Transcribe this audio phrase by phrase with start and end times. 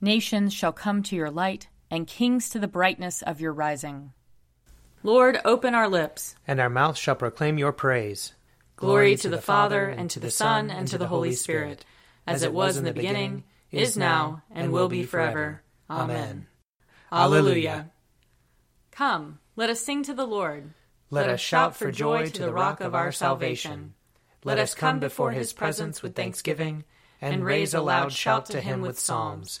[0.00, 4.12] Nations shall come to your light, and kings to the brightness of your rising.
[5.02, 8.34] Lord, open our lips, and our mouth shall proclaim your praise.
[8.76, 11.84] Glory to the Father, and to the Son, and to the Holy Spirit,
[12.26, 15.62] as it was in the beginning, is now, and will be forever.
[15.90, 16.46] Amen.
[17.12, 17.90] Alleluia.
[18.90, 20.72] Come, let us sing to the Lord.
[21.10, 23.94] Let us shout for joy to the rock of our salvation.
[24.44, 26.84] Let us come before his presence with thanksgiving,
[27.20, 29.60] and raise a loud shout to him with psalms.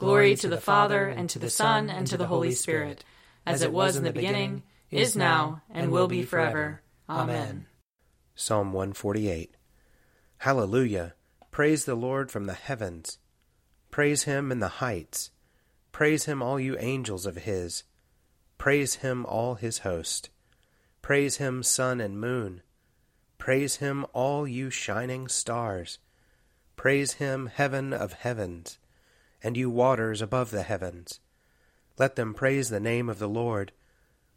[0.00, 3.04] Glory to the Father, and to the Son, and to the Holy Spirit,
[3.44, 6.80] as it was in the beginning, is now, and will be forever.
[7.06, 7.66] Amen.
[8.34, 9.54] Psalm 148
[10.38, 11.12] Hallelujah!
[11.50, 13.18] Praise the Lord from the heavens.
[13.90, 15.32] Praise him in the heights.
[15.92, 17.84] Praise him, all you angels of his.
[18.56, 20.30] Praise him, all his host.
[21.02, 22.62] Praise him, sun and moon.
[23.36, 25.98] Praise him, all you shining stars.
[26.74, 28.78] Praise him, heaven of heavens
[29.42, 31.20] and you waters above the heavens.
[31.98, 33.72] Let them praise the name of the Lord,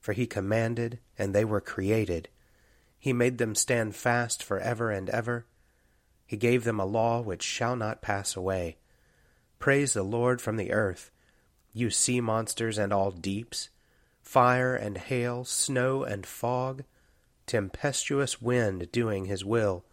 [0.00, 2.28] for he commanded, and they were created.
[2.98, 5.46] He made them stand fast for ever and ever.
[6.26, 8.76] He gave them a law which shall not pass away.
[9.58, 11.10] Praise the Lord from the earth,
[11.72, 13.68] you sea monsters and all deeps,
[14.22, 16.84] fire and hail, snow and fog,
[17.46, 19.84] tempestuous wind doing his will,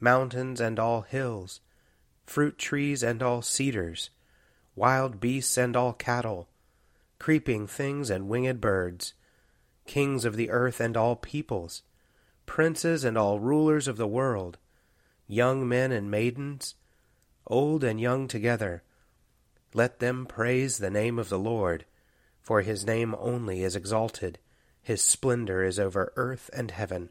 [0.00, 1.60] mountains and all hills,
[2.26, 4.10] fruit trees and all cedars,
[4.80, 6.48] wild beasts and all cattle,
[7.18, 9.12] creeping things and winged birds,
[9.86, 11.82] kings of the earth and all peoples,
[12.46, 14.56] princes and all rulers of the world,
[15.26, 16.76] young men and maidens,
[17.46, 18.82] old and young together.
[19.74, 21.84] Let them praise the name of the Lord,
[22.40, 24.38] for his name only is exalted.
[24.82, 27.10] His splendor is over earth and heaven.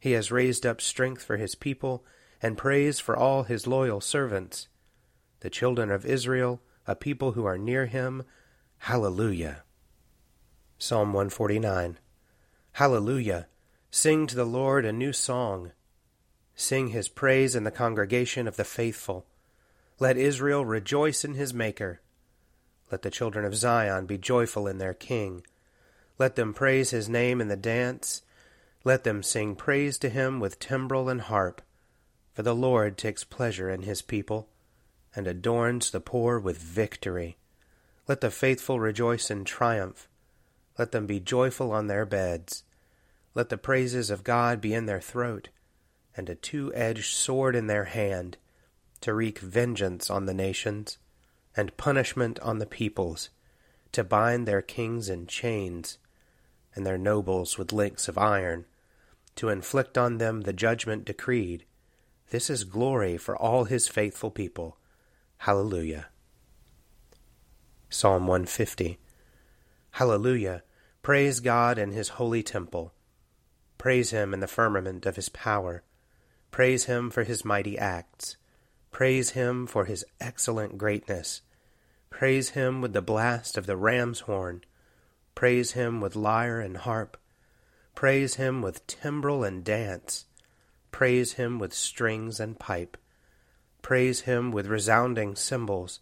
[0.00, 2.04] He has raised up strength for his people,
[2.42, 4.66] and praise for all his loyal servants.
[5.38, 8.22] The children of Israel a people who are near him.
[8.78, 9.62] Hallelujah.
[10.78, 11.98] Psalm 149
[12.72, 13.46] Hallelujah.
[13.90, 15.72] Sing to the Lord a new song.
[16.54, 19.26] Sing his praise in the congregation of the faithful.
[19.98, 22.00] Let Israel rejoice in his Maker.
[22.92, 25.44] Let the children of Zion be joyful in their King.
[26.18, 28.22] Let them praise his name in the dance.
[28.84, 31.62] Let them sing praise to him with timbrel and harp.
[32.34, 34.48] For the Lord takes pleasure in his people
[35.16, 37.38] and adorns the poor with victory.
[38.06, 40.06] Let the faithful rejoice in triumph.
[40.78, 42.64] Let them be joyful on their beds.
[43.34, 45.48] Let the praises of God be in their throat,
[46.14, 48.36] and a two edged sword in their hand,
[49.00, 50.98] to wreak vengeance on the nations,
[51.56, 53.30] and punishment on the peoples,
[53.92, 55.96] to bind their kings in chains,
[56.74, 58.66] and their nobles with links of iron,
[59.34, 61.64] to inflict on them the judgment decreed.
[62.30, 64.76] This is glory for all his faithful people
[65.46, 66.08] Hallelujah.
[67.88, 68.98] Psalm 150
[69.92, 70.64] Hallelujah.
[71.02, 72.92] Praise God in his holy temple.
[73.78, 75.84] Praise him in the firmament of his power.
[76.50, 78.36] Praise him for his mighty acts.
[78.90, 81.42] Praise him for his excellent greatness.
[82.10, 84.64] Praise him with the blast of the ram's horn.
[85.36, 87.16] Praise him with lyre and harp.
[87.94, 90.24] Praise him with timbrel and dance.
[90.90, 92.96] Praise him with strings and pipe.
[93.86, 96.00] Praise him with resounding cymbals.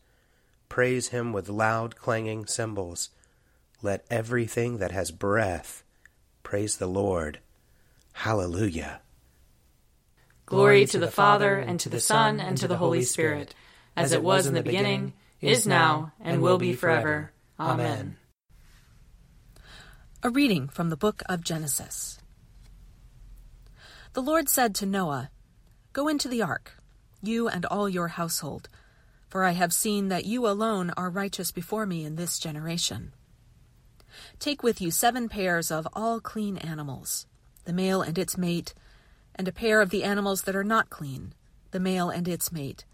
[0.71, 3.11] Praise him with loud clanging cymbals.
[3.83, 5.85] Let everything that has breath
[6.43, 7.41] praise the Lord.
[8.15, 9.03] Hallelujah.
[10.47, 13.55] Glory to the Father, and to the Son, and to the Holy Spirit,
[13.95, 15.13] as it was in the beginning,
[15.43, 17.33] is now, and will be forever.
[17.61, 18.17] Amen.
[20.23, 22.19] A reading from the book of Genesis.
[24.15, 25.29] The Lord said to Noah,
[25.93, 26.79] Go into the ark
[27.27, 28.69] you and all your household,
[29.29, 33.13] for I have seen that you alone are righteous before me in this generation.
[34.39, 37.27] Take with you seven pairs of all clean animals,
[37.65, 38.75] the male and its mate,
[39.35, 41.35] and a pair of the animals that are not clean,
[41.73, 42.85] the male and its mate,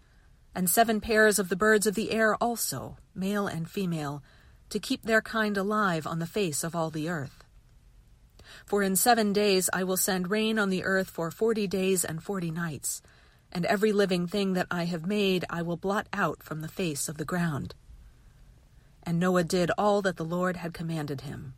[0.55, 4.23] and seven pairs of the birds of the air also, male and female,
[4.69, 7.43] to keep their kind alive on the face of all the earth.
[8.65, 12.23] For in seven days I will send rain on the earth for forty days and
[12.23, 13.01] forty nights
[13.51, 17.09] and every living thing that I have made I will blot out from the face
[17.09, 17.75] of the ground.
[19.03, 21.53] And Noah did all that the Lord had commanded him.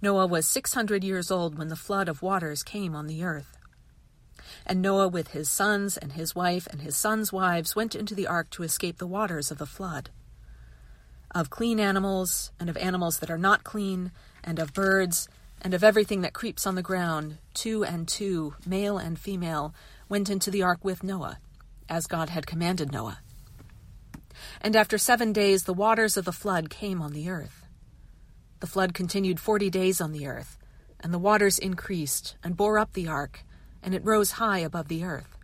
[0.00, 3.56] Noah was six hundred years old when the flood of waters came on the earth.
[4.66, 8.26] And Noah, with his sons and his wife and his sons' wives, went into the
[8.26, 10.10] ark to escape the waters of the flood.
[11.34, 14.12] Of clean animals, and of animals that are not clean,
[14.44, 15.28] and of birds,
[15.62, 19.74] and of everything that creeps on the ground, two and two, male and female,
[20.12, 21.38] went into the ark with Noah,
[21.88, 23.20] as God had commanded Noah.
[24.60, 27.64] And after seven days the waters of the flood came on the earth.
[28.60, 30.58] The flood continued forty days on the earth,
[31.00, 33.42] and the waters increased, and bore up the ark,
[33.82, 35.38] and it rose high above the earth.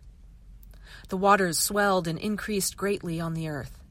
[1.07, 3.83] The waters swelled and increased greatly on the earth,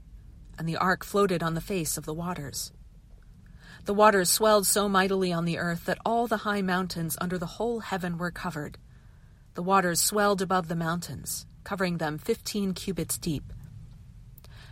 [0.56, 2.70] and the ark floated on the face of the waters.
[3.84, 7.54] The waters swelled so mightily on the earth that all the high mountains under the
[7.58, 8.78] whole heaven were covered.
[9.58, 13.52] The waters swelled above the mountains, covering them fifteen cubits deep.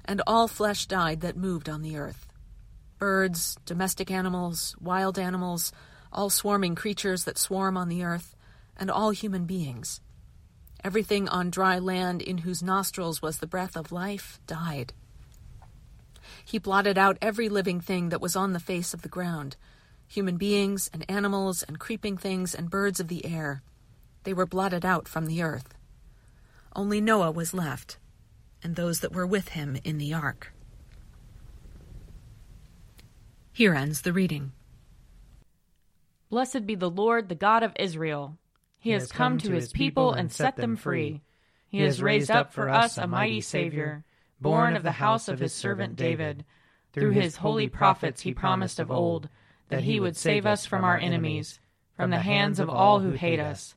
[0.04, 2.28] And all flesh died that moved on the earth
[2.96, 5.72] birds, domestic animals, wild animals,
[6.12, 8.36] all swarming creatures that swarm on the earth
[8.76, 10.00] and all human beings.
[10.84, 14.92] Everything on dry land in whose nostrils was the breath of life died.
[16.44, 19.56] He blotted out every living thing that was on the face of the ground
[20.06, 23.64] human beings and animals and creeping things and birds of the air.
[24.26, 25.72] They were blotted out from the earth.
[26.74, 27.98] Only Noah was left,
[28.60, 30.52] and those that were with him in the ark.
[33.52, 34.50] Here ends the reading.
[36.28, 38.36] Blessed be the Lord, the God of Israel.
[38.80, 41.22] He has come to his people and set them free.
[41.68, 44.04] He has raised up for us a mighty Savior,
[44.40, 46.44] born of the house of his servant David.
[46.92, 49.28] Through his holy prophets he promised of old
[49.68, 51.60] that he would save us from our enemies,
[51.96, 53.76] from the hands of all who hate us.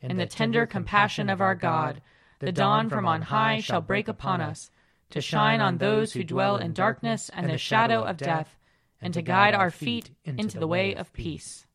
[0.00, 2.00] In the tender compassion of our God,
[2.38, 4.70] the dawn from on high shall break upon us,
[5.10, 8.56] to shine on those who dwell in darkness and the shadow of death,
[9.00, 11.66] and to guide our feet into the way of peace.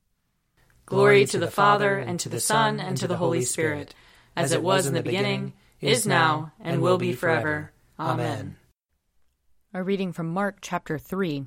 [0.86, 3.96] Glory to the Father, and to the Son, and to the Holy Spirit
[4.36, 7.72] as it was in the beginning, is now, and will be forever.
[8.00, 8.56] Amen.
[9.74, 11.46] A reading from Mark chapter 3.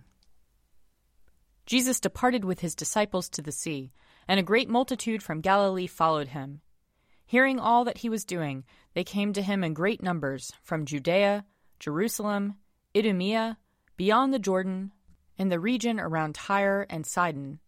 [1.64, 3.92] Jesus departed with his disciples to the sea,
[4.28, 6.60] and a great multitude from Galilee followed him.
[7.26, 8.64] Hearing all that he was doing,
[8.94, 11.44] they came to him in great numbers from Judea,
[11.78, 12.56] Jerusalem,
[12.96, 13.58] Idumea,
[13.96, 14.92] beyond the Jordan,
[15.38, 17.60] and the region around Tyre and Sidon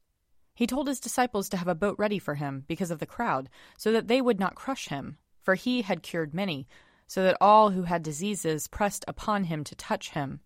[0.58, 3.48] he told his disciples to have a boat ready for him because of the crowd,
[3.76, 6.66] so that they would not crush him, for he had cured many,
[7.06, 10.40] so that all who had diseases pressed upon him to touch him.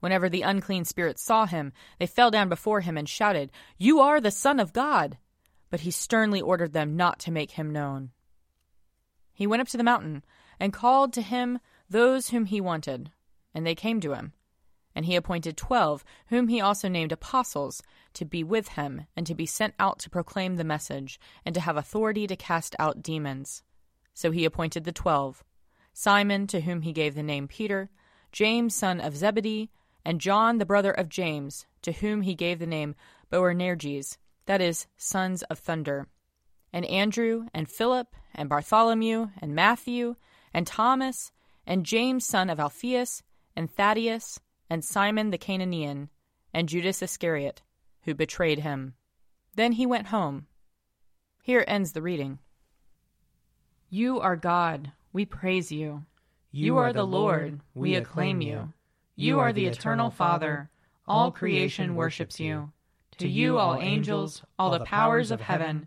[0.00, 4.18] Whenever the unclean spirits saw him, they fell down before him and shouted, You are
[4.18, 5.18] the Son of God!
[5.68, 8.12] But he sternly ordered them not to make him known.
[9.34, 10.24] He went up to the mountain
[10.58, 11.58] and called to him
[11.90, 13.10] those whom he wanted,
[13.52, 14.32] and they came to him.
[14.94, 17.82] And he appointed twelve, whom he also named apostles,
[18.12, 21.60] to be with him, and to be sent out to proclaim the message, and to
[21.60, 23.64] have authority to cast out demons.
[24.14, 25.42] So he appointed the twelve
[25.92, 27.90] Simon, to whom he gave the name Peter,
[28.30, 29.70] James, son of Zebedee,
[30.04, 32.94] and John, the brother of James, to whom he gave the name
[33.30, 36.06] Boanerges, that is, sons of thunder,
[36.74, 40.16] and Andrew, and Philip, and Bartholomew, and Matthew,
[40.52, 41.30] and Thomas,
[41.64, 43.22] and James, son of Alphaeus,
[43.54, 46.10] and Thaddeus, and Simon the Cananean,
[46.52, 47.62] and Judas Iscariot,
[48.02, 48.94] who betrayed him.
[49.54, 50.48] Then he went home.
[51.44, 52.40] Here ends the reading.
[53.88, 56.04] You are God, we praise you.
[56.50, 58.72] You are the Lord, we acclaim you.
[59.14, 60.70] You are the eternal Father,
[61.06, 62.72] all creation worships you.
[63.18, 65.86] To you, all angels, all the powers of heaven,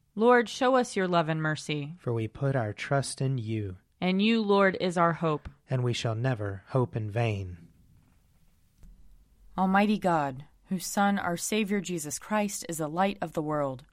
[0.15, 1.95] Lord, show us your love and mercy.
[1.99, 3.77] For we put our trust in you.
[4.01, 5.47] And you, Lord, is our hope.
[5.69, 7.57] And we shall never hope in vain.
[9.57, 13.85] Almighty God, whose Son, our Savior Jesus Christ, is the light of the world,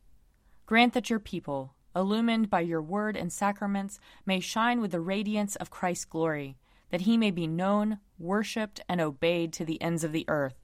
[0.66, 5.56] grant that your people, illumined by your word and sacraments, may shine with the radiance
[5.56, 6.56] of Christ's glory,
[6.90, 10.54] that he may be known, worshipped, and obeyed to the ends of the earth.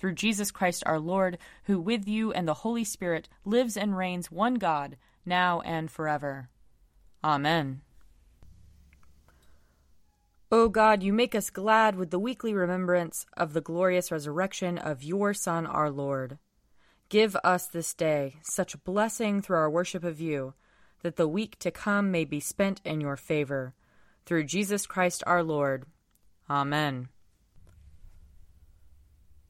[0.00, 4.30] Through Jesus Christ our Lord, who with you and the Holy Spirit lives and reigns
[4.30, 6.48] one God, now and forever.
[7.22, 7.82] Amen.
[10.50, 15.04] O God, you make us glad with the weekly remembrance of the glorious resurrection of
[15.04, 16.38] your Son, our Lord.
[17.10, 20.54] Give us this day such blessing through our worship of you,
[21.02, 23.74] that the week to come may be spent in your favor.
[24.24, 25.84] Through Jesus Christ our Lord.
[26.48, 27.08] Amen.